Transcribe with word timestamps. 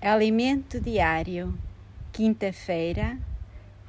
Alimento 0.00 0.80
diário, 0.80 1.58
quinta-feira, 2.12 3.18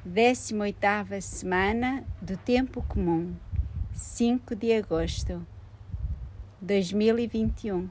18ª 0.04 1.20
semana 1.20 2.04
do 2.20 2.36
Tempo 2.36 2.82
Comum, 2.82 3.32
5 3.92 4.56
de 4.56 4.72
agosto 4.72 5.46
2021. 6.60 7.88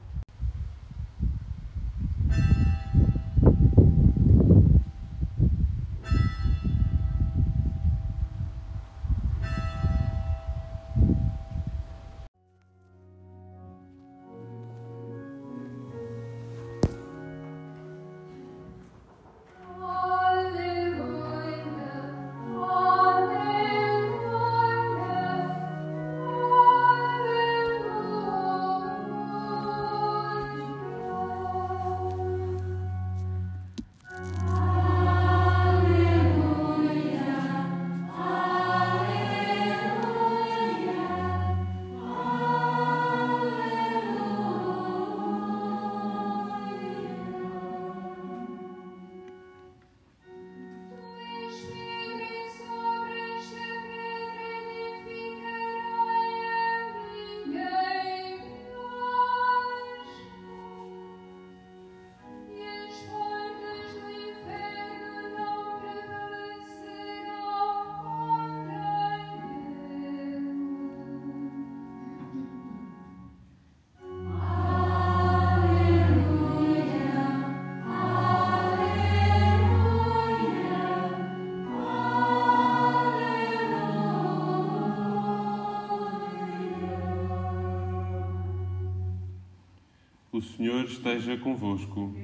Senhor 90.60 90.84
esteja 90.84 91.38
convosco. 91.38 92.14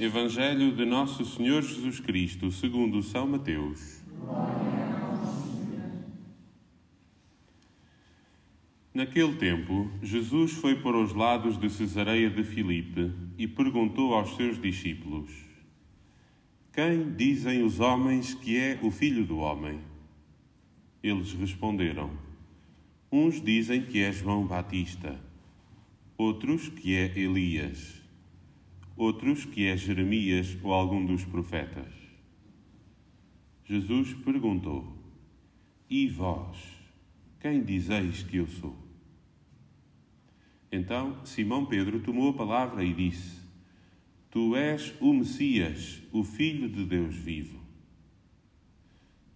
Evangelho 0.00 0.74
de 0.74 0.86
Nosso 0.86 1.26
Senhor 1.26 1.60
Jesus 1.60 2.00
Cristo, 2.00 2.50
segundo 2.50 3.02
São 3.02 3.26
Mateus. 3.26 4.02
Naquele 8.94 9.34
tempo, 9.34 9.90
Jesus 10.02 10.52
foi 10.52 10.76
para 10.76 10.96
os 10.96 11.12
lados 11.12 11.58
de 11.58 11.68
Cesareia 11.68 12.30
de 12.30 12.42
Filipe 12.42 13.12
e 13.36 13.46
perguntou 13.46 14.14
aos 14.14 14.34
seus 14.34 14.58
discípulos: 14.58 15.30
Quem 16.72 17.12
dizem 17.12 17.62
os 17.62 17.78
homens 17.78 18.32
que 18.32 18.56
é 18.58 18.78
o 18.82 18.90
Filho 18.90 19.26
do 19.26 19.36
Homem? 19.36 19.80
Eles 21.02 21.34
responderam: 21.34 22.10
Uns 23.12 23.38
dizem 23.38 23.82
que 23.82 24.00
é 24.00 24.10
João 24.10 24.46
Batista 24.46 25.30
outros 26.16 26.68
que 26.68 26.94
é 26.94 27.18
Elias, 27.18 28.00
outros 28.96 29.44
que 29.44 29.66
é 29.66 29.76
Jeremias 29.76 30.56
ou 30.62 30.72
algum 30.72 31.04
dos 31.04 31.24
profetas. 31.24 31.92
Jesus 33.64 34.14
perguntou: 34.14 34.96
E 35.88 36.08
vós, 36.08 36.58
quem 37.40 37.62
dizeis 37.62 38.22
que 38.22 38.36
eu 38.36 38.46
sou? 38.46 38.76
Então 40.70 41.24
Simão 41.24 41.66
Pedro 41.66 42.00
tomou 42.00 42.30
a 42.30 42.34
palavra 42.34 42.84
e 42.84 42.92
disse: 42.92 43.40
Tu 44.30 44.56
és 44.56 44.94
o 45.00 45.12
Messias, 45.12 46.02
o 46.12 46.22
Filho 46.22 46.68
de 46.68 46.84
Deus 46.84 47.14
vivo. 47.16 47.60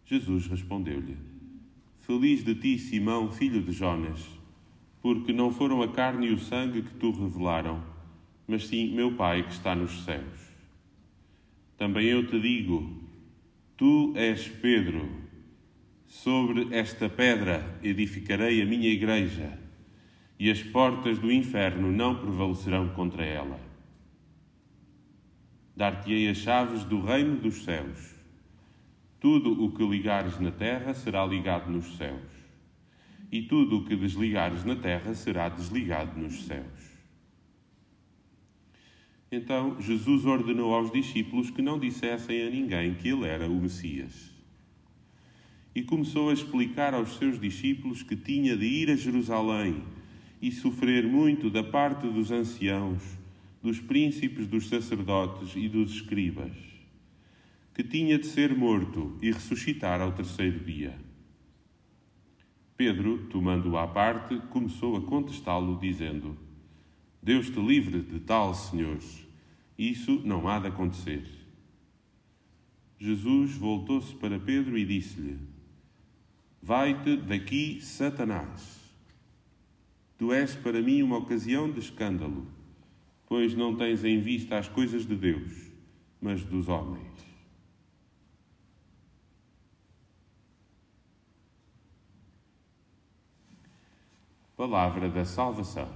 Jesus 0.05 0.47
respondeu-lhe: 0.47 1.17
Feliz 2.01 2.45
de 2.45 2.55
ti, 2.55 2.79
Simão, 2.79 3.33
filho 3.33 3.63
de 3.63 3.73
Jonas 3.73 4.36
porque 5.07 5.33
não 5.33 5.53
foram 5.53 5.83
a 5.83 5.89
carne 5.93 6.27
e 6.27 6.33
o 6.33 6.39
sangue 6.41 6.83
que 6.83 6.95
tu 6.95 7.13
revelaram, 7.13 7.81
mas 8.45 8.67
sim 8.67 8.93
meu 8.93 9.13
Pai 9.13 9.45
que 9.45 9.53
está 9.53 9.73
nos 9.73 10.03
céus. 10.03 10.51
Também 11.79 12.07
eu 12.07 12.27
te 12.27 12.41
digo: 12.41 12.93
tu 13.77 14.13
és 14.17 14.49
Pedro, 14.49 15.09
sobre 16.09 16.75
esta 16.75 17.09
pedra 17.09 17.79
edificarei 17.85 18.61
a 18.61 18.67
minha 18.67 18.89
igreja, 18.89 19.57
e 20.41 20.51
as 20.51 20.61
portas 20.61 21.21
do 21.21 21.31
inferno 21.31 21.93
não 21.93 22.17
prevalecerão 22.17 22.89
contra 22.89 23.25
ela. 23.25 23.61
Dar-te-ei 25.77 26.29
as 26.31 26.39
chaves 26.39 26.83
do 26.83 27.01
reino 27.01 27.37
dos 27.37 27.63
céus. 27.63 28.13
Tudo 29.21 29.65
o 29.65 29.71
que 29.71 29.87
ligares 29.87 30.41
na 30.41 30.51
terra 30.51 30.95
será 30.95 31.25
ligado 31.25 31.71
nos 31.71 31.97
céus 31.97 32.36
e 33.31 33.43
tudo 33.43 33.79
o 33.79 33.85
que 33.85 33.97
desligares 33.97 34.65
na 34.65 34.77
terra 34.77 35.15
será 35.15 35.49
desligado 35.49 36.19
nos 36.19 36.45
céus. 36.45 36.97
Então 39.31 39.81
Jesus 39.81 40.25
ordenou 40.25 40.73
aos 40.73 40.91
discípulos 40.91 41.51
que 41.51 41.61
não 41.61 41.79
dissessem 41.79 42.47
a 42.47 42.51
ninguém 42.51 42.95
que 42.95 43.09
ele 43.09 43.27
era 43.27 43.49
o 43.49 43.61
Messias. 43.61 44.31
E 45.75 45.83
começou 45.83 46.31
a 46.31 46.33
explicar 46.33 46.95
aos 46.95 47.17
seus 47.17 47.39
discípulos 47.39 48.03
que 48.03 48.17
tinha 48.17 48.57
de 48.57 48.65
ir 48.65 48.91
a 48.91 48.97
Jerusalém 48.97 49.83
e 50.41 50.51
sofrer 50.53 51.07
muito 51.07 51.51
da 51.51 51.63
parte 51.63 52.07
dos 52.09 52.31
anciãos, 52.31 53.03
dos 53.63 53.81
príncipes, 53.81 54.47
dos 54.47 54.69
sacerdotes 54.69 55.55
e 55.57 55.69
dos 55.69 55.91
escribas, 55.93 56.53
que 57.75 57.83
tinha 57.83 58.19
de 58.19 58.27
ser 58.27 58.57
morto 58.57 59.19
e 59.21 59.31
ressuscitar 59.33 60.01
ao 60.01 60.13
terceiro 60.13 60.61
dia. 60.61 61.06
Pedro, 62.77 63.27
tomando-o 63.31 63.79
à 63.79 63.87
parte, 63.87 64.39
começou 64.51 64.97
a 64.97 65.01
contestá-lo, 65.01 65.79
dizendo: 65.81 66.37
Deus 67.23 67.49
te 67.49 67.59
livre 67.59 68.01
de 68.01 68.21
tal, 68.21 68.55
Senhor, 68.55 68.99
isso 69.79 70.21
não 70.25 70.47
há 70.47 70.59
de 70.59 70.69
acontecer. 70.69 71.25
Jesus 72.99 73.57
voltou-se 73.57 74.15
para 74.15 74.39
Pedro 74.39 74.77
e 74.77 74.85
disse-lhe: 74.85 75.39
Vai-te 76.63 77.17
daqui, 77.17 77.81
Satanás. 77.81 78.81
Tu 80.19 80.33
és 80.33 80.55
para 80.55 80.81
mim 80.81 81.03
uma 81.03 81.19
ocasião 81.19 81.71
de 81.71 81.79
escândalo, 81.79 82.47
pois 83.27 83.55
não 83.55 83.75
tens 83.75 84.05
em 84.05 84.21
vista 84.21 84.59
as 84.59 84.69
coisas 84.69 85.07
de 85.07 85.15
Deus, 85.15 85.71
mas 86.21 86.43
dos 86.45 86.69
homens. 86.69 87.16
Palavra 94.57 95.11
da 95.11 95.23
salvação. 95.23 95.87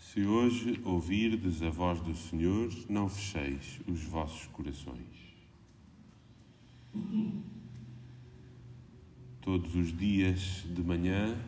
Se 0.00 0.26
hoje 0.26 0.80
ouvirdes 0.84 1.62
a 1.62 1.70
voz 1.70 2.00
do 2.00 2.12
Senhor, 2.12 2.72
não 2.88 3.08
fecheis 3.08 3.80
os 3.86 4.02
vossos 4.02 4.48
corações. 4.48 4.98
Todos 9.40 9.76
os 9.76 9.96
dias 9.96 10.64
de 10.74 10.82
manhã 10.82 11.38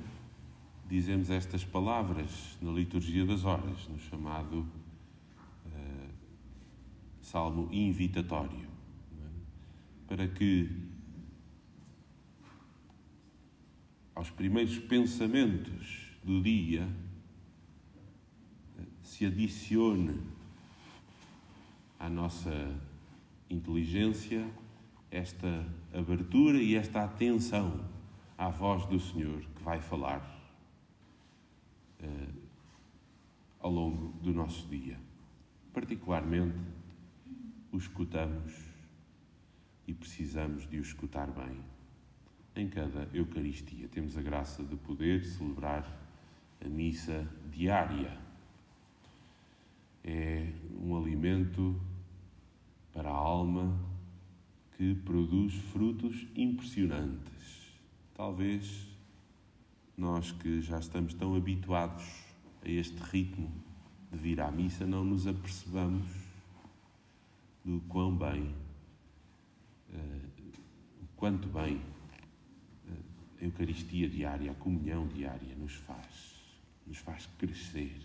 dizemos 0.88 1.30
estas 1.30 1.64
palavras 1.64 2.56
na 2.60 2.70
liturgia 2.70 3.24
das 3.24 3.44
horas, 3.44 3.88
no 3.88 3.98
chamado 3.98 4.60
uh, 5.66 6.10
salmo 7.20 7.68
invitatório, 7.72 8.68
é? 9.18 10.06
para 10.06 10.28
que 10.28 10.70
aos 14.14 14.30
primeiros 14.30 14.78
pensamentos 14.78 16.12
do 16.24 16.42
dia 16.42 16.88
se 19.02 19.26
adicione 19.26 20.20
à 21.98 22.08
nossa 22.08 22.74
inteligência, 23.48 24.48
esta 25.10 25.64
abertura 25.92 26.58
e 26.58 26.74
esta 26.74 27.04
atenção 27.04 27.84
à 28.36 28.48
voz 28.48 28.84
do 28.86 28.98
Senhor 28.98 29.40
que 29.40 29.62
vai 29.62 29.80
falar 29.80 30.20
uh, 32.00 32.32
ao 33.66 33.72
longo 33.72 34.12
do 34.22 34.32
nosso 34.32 34.68
dia. 34.68 34.96
Particularmente, 35.72 36.56
o 37.72 37.76
escutamos 37.76 38.54
e 39.88 39.92
precisamos 39.92 40.68
de 40.68 40.78
o 40.78 40.82
escutar 40.82 41.28
bem. 41.32 41.58
Em 42.54 42.68
cada 42.68 43.08
Eucaristia 43.12 43.88
temos 43.88 44.16
a 44.16 44.22
graça 44.22 44.62
de 44.62 44.76
poder 44.76 45.24
celebrar 45.24 45.84
a 46.64 46.68
missa 46.68 47.28
diária. 47.50 48.16
É 50.04 50.52
um 50.80 50.96
alimento 50.96 51.74
para 52.92 53.10
a 53.10 53.16
alma 53.16 53.76
que 54.76 54.94
produz 54.94 55.54
frutos 55.72 56.24
impressionantes. 56.36 57.74
Talvez 58.14 58.86
nós 59.96 60.30
que 60.30 60.60
já 60.60 60.78
estamos 60.78 61.14
tão 61.14 61.34
habituados 61.34 62.25
a 62.66 62.70
este 62.70 63.00
ritmo 63.12 63.48
de 64.10 64.18
vir 64.18 64.40
à 64.40 64.50
missa 64.50 64.84
não 64.84 65.04
nos 65.04 65.26
apercebamos 65.26 66.04
do 67.64 67.80
quão 67.88 68.16
bem, 68.16 68.52
uh, 69.90 70.56
quanto 71.16 71.46
bem 71.48 71.76
uh, 71.76 73.40
a 73.40 73.44
Eucaristia 73.44 74.08
diária, 74.08 74.50
a 74.50 74.54
comunhão 74.54 75.06
diária 75.06 75.54
nos 75.56 75.74
faz, 75.74 76.34
nos 76.84 76.98
faz 76.98 77.26
crescer 77.38 77.96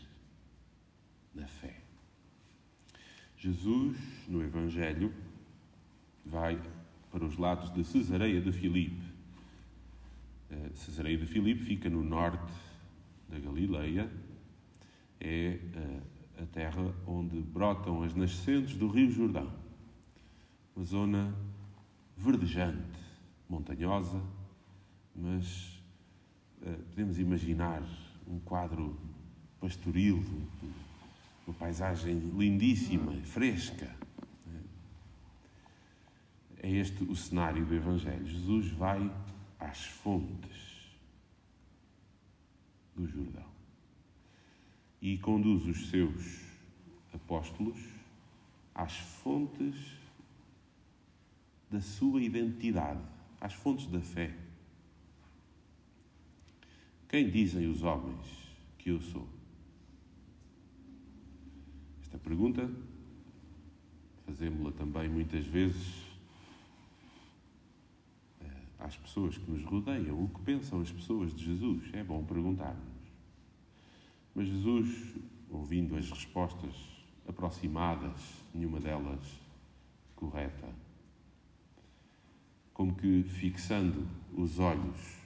na 1.33 1.47
fé. 1.47 1.81
Jesus, 3.37 3.97
no 4.27 4.43
Evangelho, 4.43 5.11
vai 6.23 6.61
para 7.09 7.25
os 7.25 7.35
lados 7.35 7.73
de 7.73 7.83
Cesareia 7.83 8.39
de 8.39 8.51
Filipe. 8.51 9.01
Uh, 10.51 10.77
Cesareia 10.77 11.17
de 11.17 11.25
Filipe 11.25 11.63
fica 11.63 11.89
no 11.89 12.03
norte 12.03 12.53
da 13.27 13.39
Galileia, 13.39 14.07
é 15.21 15.59
uh, 15.75 16.41
a 16.41 16.45
terra 16.47 16.93
onde 17.05 17.39
brotam 17.39 18.01
as 18.01 18.15
nascentes 18.15 18.75
do 18.75 18.87
Rio 18.87 19.11
Jordão. 19.11 19.53
Uma 20.75 20.83
zona 20.83 21.35
verdejante, 22.17 22.99
montanhosa, 23.47 24.19
mas 25.15 25.79
uh, 26.63 26.83
podemos 26.89 27.19
imaginar 27.19 27.83
um 28.27 28.39
quadro 28.39 28.99
pastoril, 29.59 30.23
uma 31.45 31.55
paisagem 31.55 32.17
lindíssima, 32.17 33.13
fresca. 33.23 33.95
É 36.63 36.69
este 36.69 37.03
o 37.03 37.15
cenário 37.15 37.65
do 37.65 37.73
Evangelho. 37.73 38.25
Jesus 38.25 38.71
vai 38.71 39.11
às 39.59 39.83
fontes 39.85 40.95
do 42.95 43.07
Jordão 43.07 43.50
e 45.01 45.17
conduz 45.17 45.65
os 45.65 45.89
seus 45.89 46.41
apóstolos 47.13 47.79
às 48.75 48.95
fontes 48.95 49.75
da 51.69 51.81
sua 51.81 52.21
identidade, 52.21 53.01
às 53.39 53.53
fontes 53.53 53.87
da 53.87 53.99
fé. 53.99 54.35
Quem 57.09 57.29
dizem 57.29 57.67
os 57.67 57.81
homens 57.81 58.25
que 58.77 58.89
eu 58.89 59.01
sou? 59.01 59.27
Esta 62.01 62.17
pergunta 62.17 62.69
fazemos-la 64.25 64.71
também 64.71 65.09
muitas 65.09 65.45
vezes 65.45 66.05
eh, 68.39 68.45
às 68.79 68.95
pessoas 68.95 69.37
que 69.37 69.49
nos 69.51 69.63
rodeiam. 69.65 70.23
O 70.23 70.29
que 70.29 70.41
pensam 70.41 70.81
as 70.81 70.91
pessoas 70.91 71.35
de 71.35 71.45
Jesus? 71.45 71.93
É 71.93 72.03
bom 72.03 72.23
perguntar-nos. 72.23 73.00
Mas 74.33 74.47
Jesus, 74.47 75.15
ouvindo 75.49 75.95
as 75.95 76.09
respostas 76.09 76.73
aproximadas, 77.27 78.43
nenhuma 78.53 78.79
delas 78.79 79.19
correta, 80.15 80.69
como 82.73 82.95
que 82.95 83.23
fixando 83.23 84.07
os 84.33 84.59
olhos 84.59 85.17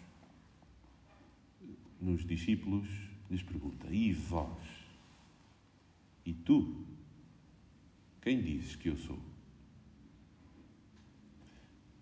nos 2.02 2.26
discípulos, 2.26 2.88
lhes 3.30 3.44
pergunta: 3.44 3.88
E 3.90 4.12
vós? 4.14 4.86
E 6.26 6.34
tu? 6.34 6.86
Quem 8.22 8.42
dizes 8.42 8.76
que 8.76 8.90
eu 8.90 8.98
sou? 8.98 9.20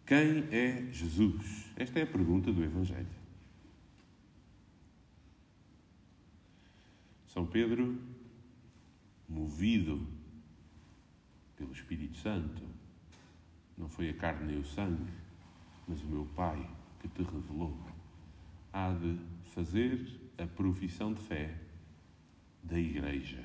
Quem 0.06 0.48
é 0.52 0.90
Jesus? 0.92 1.72
Esta 1.76 2.00
é 2.00 2.04
a 2.04 2.08
pergunta 2.08 2.52
do 2.52 2.64
Evangelho. 2.64 3.23
São 7.34 7.48
Pedro, 7.48 8.00
movido 9.28 10.08
pelo 11.58 11.72
Espírito 11.72 12.16
Santo, 12.20 12.62
não 13.76 13.90
foi 13.90 14.10
a 14.10 14.14
carne 14.14 14.52
nem 14.52 14.62
o 14.62 14.64
sangue, 14.64 15.12
mas 15.88 16.00
o 16.04 16.06
meu 16.06 16.28
Pai 16.36 16.70
que 17.00 17.08
te 17.08 17.24
revelou, 17.24 17.76
há 18.72 18.94
de 18.94 19.18
fazer 19.46 20.00
a 20.38 20.46
profissão 20.46 21.12
de 21.12 21.22
fé 21.22 21.60
da 22.62 22.80
Igreja. 22.80 23.44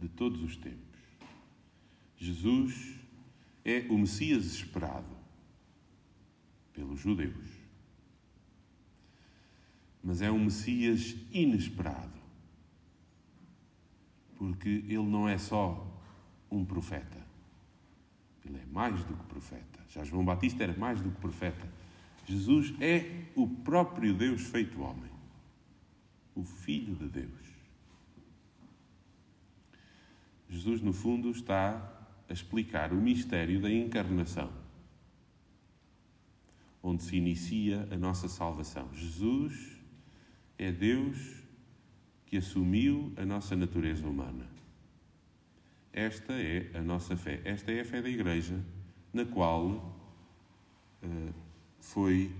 De 0.00 0.08
todos 0.08 0.42
os 0.42 0.56
tempos. 0.56 0.98
Jesus 2.16 2.98
é 3.62 3.80
o 3.90 3.98
Messias 3.98 4.46
esperado 4.46 5.14
pelos 6.72 6.98
judeus, 6.98 7.63
mas 10.04 10.20
é 10.20 10.30
um 10.30 10.44
Messias 10.44 11.16
inesperado, 11.32 12.20
porque 14.36 14.68
ele 14.68 14.98
não 14.98 15.26
é 15.26 15.38
só 15.38 15.90
um 16.50 16.62
profeta, 16.62 17.26
ele 18.44 18.58
é 18.58 18.66
mais 18.66 19.02
do 19.02 19.16
que 19.16 19.24
profeta. 19.24 19.80
Já 19.88 20.04
João 20.04 20.22
Batista 20.22 20.62
era 20.62 20.76
mais 20.76 21.00
do 21.00 21.10
que 21.10 21.20
profeta. 21.20 21.66
Jesus 22.26 22.74
é 22.80 23.24
o 23.34 23.48
próprio 23.48 24.12
Deus 24.12 24.42
feito 24.42 24.80
homem, 24.82 25.10
o 26.34 26.44
Filho 26.44 26.94
de 26.96 27.08
Deus. 27.08 27.54
Jesus, 30.50 30.82
no 30.82 30.92
fundo, 30.92 31.30
está 31.30 31.92
a 32.28 32.32
explicar 32.32 32.92
o 32.92 32.96
mistério 32.96 33.60
da 33.60 33.70
encarnação, 33.70 34.52
onde 36.82 37.02
se 37.02 37.16
inicia 37.16 37.88
a 37.90 37.96
nossa 37.96 38.28
salvação. 38.28 38.88
Jesus 38.92 39.73
é 40.58 40.70
Deus 40.72 41.42
que 42.26 42.36
assumiu 42.36 43.12
a 43.16 43.24
nossa 43.24 43.54
natureza 43.54 44.06
humana. 44.06 44.46
Esta 45.92 46.32
é 46.32 46.70
a 46.74 46.80
nossa 46.80 47.16
fé. 47.16 47.40
Esta 47.44 47.70
é 47.72 47.80
a 47.80 47.84
fé 47.84 48.02
da 48.02 48.08
Igreja, 48.08 48.60
na 49.12 49.24
qual 49.24 49.96
uh, 51.02 51.34
foi 51.80 52.34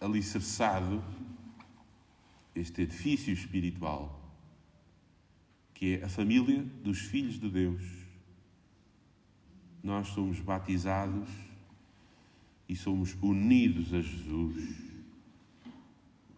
alicerçado 0.00 1.02
este 2.54 2.82
edifício 2.82 3.32
espiritual 3.32 4.20
que 5.80 5.94
é 5.94 6.04
a 6.04 6.10
família 6.10 6.62
dos 6.84 6.98
filhos 6.98 7.40
de 7.40 7.48
Deus. 7.48 7.82
Nós 9.82 10.08
somos 10.08 10.38
batizados 10.38 11.30
e 12.68 12.76
somos 12.76 13.16
unidos 13.22 13.94
a 13.94 14.02
Jesus, 14.02 14.89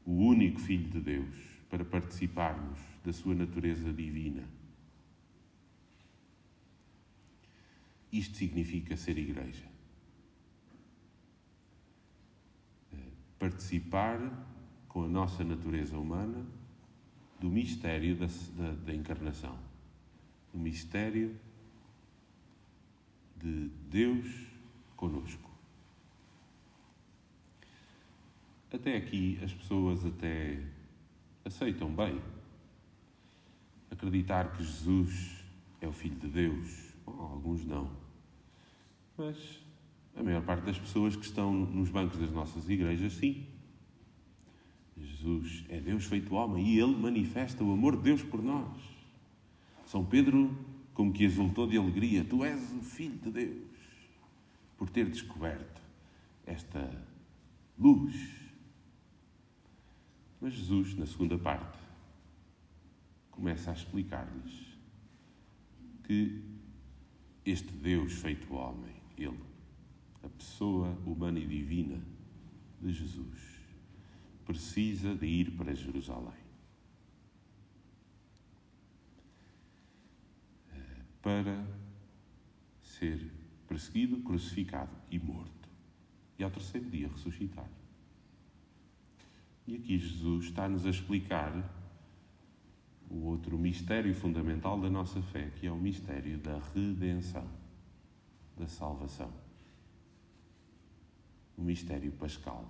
o 0.05 0.13
único 0.13 0.61
Filho 0.61 0.89
de 0.91 1.01
Deus, 1.01 1.35
para 1.71 1.85
participarmos 1.85 2.79
da 3.05 3.13
sua 3.13 3.35
natureza 3.35 3.93
divina. 3.93 4.45
Isto 8.13 8.37
significa 8.37 8.97
ser 8.97 9.17
igreja. 9.17 9.65
Participar 13.39 14.21
com 14.87 15.05
a 15.05 15.09
nossa 15.09 15.43
natureza 15.43 15.99
humana 15.99 16.45
do 17.41 17.49
mistério 17.49 18.15
da, 18.17 18.27
da, 18.27 18.75
da 18.75 18.95
encarnação, 18.95 19.59
o 20.53 20.59
mistério 20.59 21.35
de 23.37 23.69
Deus 23.91 24.29
conosco. 24.95 25.52
Até 28.73 28.97
aqui 28.97 29.39
as 29.43 29.53
pessoas 29.53 30.03
até 30.07 30.59
aceitam 31.45 31.95
bem 31.95 32.19
acreditar 33.91 34.53
que 34.53 34.65
Jesus 34.65 35.45
é 35.79 35.87
o 35.87 35.93
Filho 35.93 36.17
de 36.17 36.29
Deus. 36.29 36.95
Alguns 37.07 37.67
não. 37.67 37.91
Mas 39.19 39.61
a 40.17 40.23
maior 40.23 40.43
parte 40.43 40.65
das 40.65 40.79
pessoas 40.79 41.15
que 41.15 41.25
estão 41.25 41.53
nos 41.53 41.91
bancos 41.91 42.19
das 42.19 42.31
nossas 42.31 42.71
igrejas, 42.71 43.13
sim. 43.13 43.47
Jesus 44.97 45.67
é 45.69 45.79
Deus 45.79 46.07
feito 46.07 46.35
homem 46.35 46.67
e 46.67 46.81
ele 46.81 46.97
manifesta 46.97 47.63
o 47.63 47.73
amor 47.73 47.97
de 47.97 48.05
Deus 48.05 48.23
por 48.23 48.43
nós. 48.43 48.79
São 49.85 50.03
Pedro 50.03 50.57
como 50.95 51.13
que 51.13 51.25
exultou 51.25 51.67
de 51.67 51.77
alegria: 51.77 52.25
Tu 52.25 52.43
és 52.43 52.73
o 52.73 52.81
Filho 52.81 53.19
de 53.19 53.31
Deus, 53.31 53.69
por 54.79 54.89
ter 54.89 55.11
descoberto 55.11 55.83
esta 56.47 56.91
luz. 57.79 58.42
Mas 60.43 60.55
Jesus, 60.55 60.97
na 60.97 61.07
segunda 61.07 61.39
parte, 61.39 61.79
começa 63.31 63.71
a 63.71 63.75
explicar-lhes 63.75 64.77
que 66.03 66.43
este 67.47 67.73
Deus 67.73 68.15
feito 68.15 68.53
homem, 68.53 68.93
Ele, 69.17 69.39
a 70.21 70.29
pessoa 70.29 70.89
humana 71.07 71.39
e 71.39 71.47
divina 71.47 72.03
de 72.81 72.93
Jesus, 72.93 73.61
precisa 74.45 75.15
de 75.15 75.27
ir 75.27 75.53
para 75.53 75.73
Jerusalém. 75.77 76.43
Para 81.23 81.65
ser 82.83 83.31
perseguido, 83.69 84.21
crucificado 84.23 84.91
e 85.09 85.21
morto. 85.21 85.69
E 86.37 86.43
ao 86.43 86.51
terceiro 86.51 86.91
dia 86.91 87.07
ressuscitar. 87.07 87.82
E 89.67 89.77
aqui 89.77 89.99
Jesus 89.99 90.47
está-nos 90.47 90.85
a 90.85 90.91
explicar 90.91 91.53
o 93.09 93.27
outro 93.27 93.59
mistério 93.59 94.15
fundamental 94.15 94.81
da 94.81 94.91
nossa 94.91 95.21
fé, 95.23 95.51
que 95.57 95.67
é 95.67 95.71
o 95.71 95.77
mistério 95.77 96.39
da 96.39 96.59
redenção, 96.75 97.47
da 98.57 98.67
salvação. 98.67 99.31
O 101.57 101.63
mistério 101.63 102.11
pascal. 102.13 102.69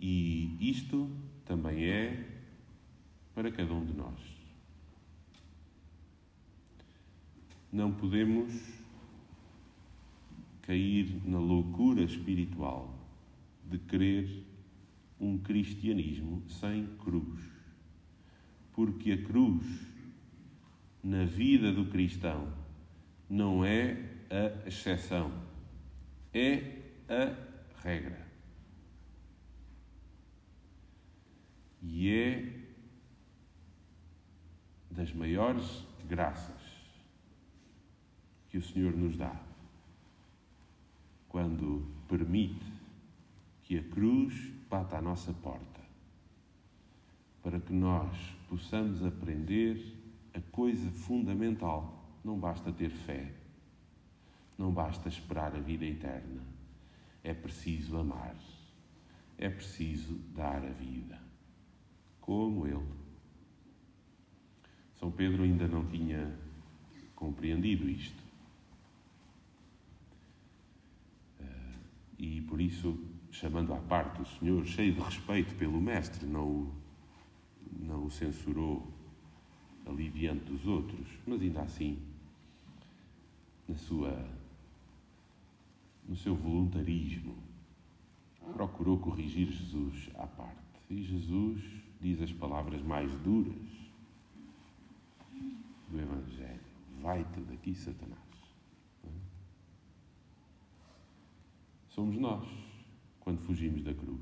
E 0.00 0.58
isto 0.60 1.10
também 1.46 1.84
é 1.84 2.42
para 3.34 3.50
cada 3.50 3.72
um 3.72 3.84
de 3.86 3.94
nós. 3.94 4.20
Não 7.72 7.92
podemos 7.94 8.83
cair 10.64 11.20
na 11.26 11.38
loucura 11.38 12.02
espiritual 12.02 12.98
de 13.66 13.78
querer 13.78 14.44
um 15.20 15.38
cristianismo 15.38 16.42
sem 16.48 16.86
cruz. 16.96 17.40
Porque 18.72 19.12
a 19.12 19.22
cruz, 19.22 19.64
na 21.02 21.24
vida 21.24 21.70
do 21.70 21.84
cristão, 21.86 22.50
não 23.28 23.64
é 23.64 23.92
a 24.30 24.66
exceção, 24.66 25.30
é 26.32 26.82
a 27.08 27.82
regra. 27.82 28.26
E 31.82 32.08
é 32.08 32.64
das 34.90 35.12
maiores 35.12 35.86
graças 36.08 36.62
que 38.48 38.56
o 38.56 38.62
Senhor 38.62 38.96
nos 38.96 39.16
dá 39.16 39.53
quando 41.34 41.84
permite 42.06 42.64
que 43.64 43.76
a 43.76 43.82
cruz 43.82 44.52
bata 44.70 44.98
à 44.98 45.02
nossa 45.02 45.32
porta, 45.32 45.80
para 47.42 47.58
que 47.58 47.72
nós 47.72 48.16
possamos 48.48 49.04
aprender 49.04 49.84
a 50.32 50.40
coisa 50.52 50.88
fundamental. 50.92 52.08
Não 52.22 52.38
basta 52.38 52.70
ter 52.70 52.90
fé, 52.90 53.32
não 54.56 54.70
basta 54.70 55.08
esperar 55.08 55.56
a 55.56 55.58
vida 55.58 55.84
eterna, 55.84 56.40
é 57.24 57.34
preciso 57.34 57.96
amar, 57.96 58.36
é 59.36 59.50
preciso 59.50 60.14
dar 60.36 60.64
a 60.64 60.70
vida, 60.70 61.20
como 62.20 62.64
Ele. 62.64 62.94
São 65.00 65.10
Pedro 65.10 65.42
ainda 65.42 65.66
não 65.66 65.84
tinha 65.84 66.32
compreendido 67.16 67.90
isto. 67.90 68.23
E 72.18 72.40
por 72.42 72.60
isso 72.60 72.98
chamando 73.30 73.74
à 73.74 73.78
parte 73.78 74.22
o 74.22 74.26
Senhor, 74.26 74.64
cheio 74.64 74.94
de 74.94 75.00
respeito 75.00 75.54
pelo 75.56 75.80
Mestre, 75.80 76.24
não 76.24 76.46
o, 76.46 76.74
não 77.80 78.04
o 78.06 78.10
censurou 78.10 78.88
ali 79.86 80.08
diante 80.08 80.44
dos 80.44 80.66
outros, 80.66 81.06
mas 81.26 81.42
ainda 81.42 81.62
assim, 81.62 81.98
na 83.68 83.74
sua, 83.74 84.28
no 86.08 86.16
seu 86.16 86.34
voluntarismo, 86.34 87.36
procurou 88.52 88.98
corrigir 88.98 89.50
Jesus 89.50 90.10
à 90.14 90.26
parte. 90.26 90.60
E 90.88 91.02
Jesus 91.02 91.60
diz 92.00 92.22
as 92.22 92.32
palavras 92.32 92.80
mais 92.82 93.10
duras 93.20 93.54
do 95.88 96.00
Evangelho: 96.00 96.60
Vai-te 97.00 97.40
daqui, 97.40 97.74
Satanás. 97.74 98.33
Somos 101.94 102.18
nós 102.18 102.44
quando 103.20 103.38
fugimos 103.38 103.84
da 103.84 103.94
cruz. 103.94 104.20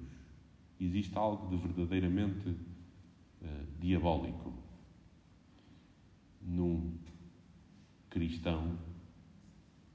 Existe 0.78 1.16
algo 1.16 1.48
de 1.48 1.56
verdadeiramente 1.56 2.50
uh, 2.50 3.80
diabólico 3.80 4.52
num 6.42 6.92
cristão 8.10 8.78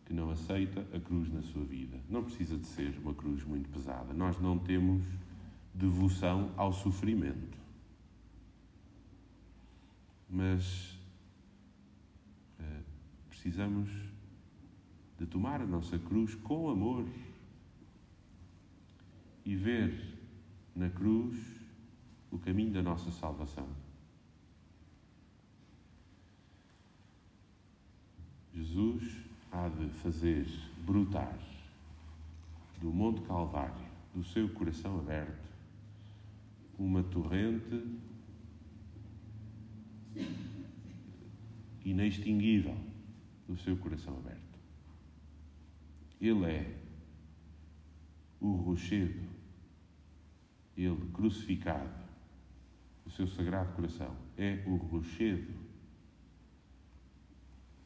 que 0.06 0.12
não 0.12 0.32
aceita 0.32 0.88
a 0.92 1.00
cruz 1.00 1.32
na 1.32 1.44
sua 1.44 1.64
vida. 1.66 2.00
Não 2.10 2.24
precisa 2.24 2.58
de 2.58 2.66
ser 2.66 2.98
uma 2.98 3.14
cruz 3.14 3.44
muito 3.44 3.70
pesada. 3.70 4.12
Nós 4.12 4.40
não 4.42 4.58
temos 4.58 5.04
devoção 5.72 6.52
ao 6.58 6.74
sofrimento. 6.74 7.60
Mas 10.28 10.98
uh, 12.60 12.84
precisamos 13.30 13.88
de 15.20 15.28
tomar 15.28 15.62
a 15.62 15.66
nossa 15.68 16.00
cruz 16.00 16.34
com 16.34 16.72
amor 16.72 17.06
e 19.48 19.56
ver 19.56 19.98
na 20.76 20.90
cruz 20.90 21.38
o 22.30 22.38
caminho 22.38 22.74
da 22.74 22.84
nossa 22.84 23.10
salvação. 23.12 23.66
Jesus 28.54 29.24
há 29.50 29.70
de 29.70 29.88
fazer 30.02 30.46
brotar 30.86 31.40
do 32.82 32.92
Monte 32.92 33.22
Calvário, 33.22 33.88
do 34.14 34.22
seu 34.22 34.50
coração 34.50 35.00
aberto, 35.00 35.48
uma 36.78 37.02
torrente 37.04 37.86
inextinguível 41.86 42.78
do 43.48 43.56
seu 43.56 43.78
coração 43.78 44.18
aberto. 44.18 44.60
Ele 46.20 46.46
é 46.48 46.78
o 48.42 48.52
rochedo 48.52 49.37
ele 50.78 51.10
crucificado, 51.12 52.06
o 53.06 53.10
seu 53.10 53.28
sagrado 53.28 53.74
coração, 53.74 54.16
é 54.38 54.64
o 54.68 54.76
rochedo 54.76 55.54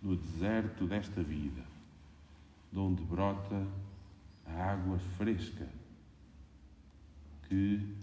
no 0.02 0.16
deserto 0.18 0.86
desta 0.88 1.24
vida, 1.24 1.64
de 2.72 2.80
onde 2.80 3.04
brota 3.04 3.68
a 4.46 4.72
água 4.72 5.00
fresca 5.18 5.68
que 7.48 7.96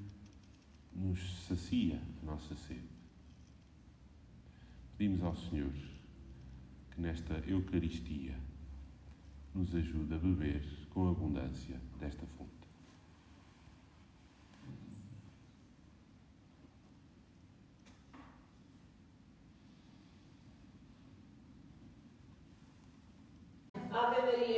nos 0.94 1.46
sacia 1.46 2.00
a 2.22 2.26
nossa 2.26 2.54
sede. 2.54 2.88
Pedimos 4.96 5.22
ao 5.22 5.36
Senhor 5.36 5.72
que 6.90 7.00
nesta 7.00 7.34
Eucaristia 7.46 8.34
nos 9.54 9.74
ajude 9.74 10.14
a 10.14 10.18
beber 10.18 10.62
com 10.90 11.08
abundância 11.08 11.80
desta 11.98 12.26
fonte. 12.26 12.58
Maria, 24.48 24.57